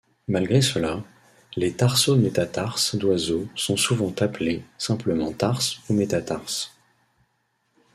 Malgré 0.27 0.61
cela, 0.63 1.03
les 1.55 1.73
tarsométatarses 1.73 2.95
d'oiseaux 2.95 3.45
sont 3.55 3.77
souvent 3.77 4.11
appelés 4.19 4.63
simplement 4.79 5.31
tarse 5.31 5.79
ou 5.91 5.93
métatarse. 5.93 6.75